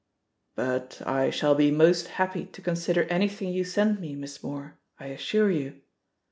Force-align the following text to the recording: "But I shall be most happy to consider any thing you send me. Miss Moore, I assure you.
"But 0.55 1.03
I 1.05 1.29
shall 1.29 1.53
be 1.53 1.69
most 1.69 2.07
happy 2.17 2.47
to 2.47 2.61
consider 2.63 3.03
any 3.03 3.27
thing 3.29 3.53
you 3.53 3.63
send 3.63 3.99
me. 3.99 4.15
Miss 4.15 4.41
Moore, 4.41 4.79
I 4.99 5.05
assure 5.09 5.51
you. 5.51 5.79